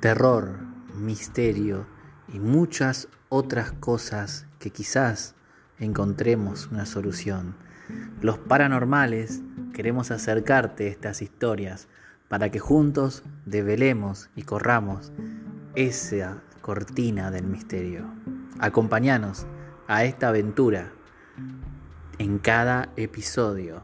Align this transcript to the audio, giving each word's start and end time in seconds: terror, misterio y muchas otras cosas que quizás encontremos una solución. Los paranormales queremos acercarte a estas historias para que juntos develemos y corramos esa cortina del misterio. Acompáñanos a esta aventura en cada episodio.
terror, 0.00 0.58
misterio 0.94 1.86
y 2.32 2.38
muchas 2.38 3.08
otras 3.28 3.72
cosas 3.72 4.46
que 4.58 4.70
quizás 4.70 5.34
encontremos 5.78 6.68
una 6.70 6.86
solución. 6.86 7.54
Los 8.20 8.38
paranormales 8.38 9.42
queremos 9.72 10.10
acercarte 10.10 10.86
a 10.86 10.90
estas 10.90 11.22
historias 11.22 11.88
para 12.28 12.50
que 12.50 12.58
juntos 12.58 13.22
develemos 13.44 14.30
y 14.34 14.42
corramos 14.42 15.12
esa 15.74 16.42
cortina 16.62 17.30
del 17.30 17.46
misterio. 17.46 18.04
Acompáñanos 18.58 19.46
a 19.86 20.04
esta 20.04 20.28
aventura 20.28 20.92
en 22.18 22.38
cada 22.38 22.90
episodio. 22.96 23.82